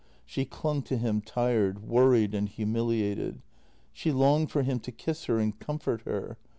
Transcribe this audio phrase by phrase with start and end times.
[0.25, 3.43] She clung to him, tired, worried, and humiliated.
[3.93, 6.39] She longed for him to kiss her and comfort her.